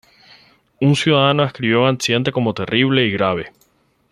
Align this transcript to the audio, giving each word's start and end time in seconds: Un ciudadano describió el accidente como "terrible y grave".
Un 0.79 0.95
ciudadano 0.95 1.43
describió 1.43 1.87
el 1.87 1.93
accidente 1.93 2.31
como 2.31 2.55
"terrible 2.55 3.05
y 3.05 3.11
grave". 3.11 3.51